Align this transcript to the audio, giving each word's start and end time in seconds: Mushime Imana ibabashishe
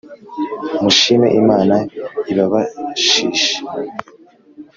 Mushime 0.81 1.27
Imana 1.41 1.75
ibabashishe 2.31 3.53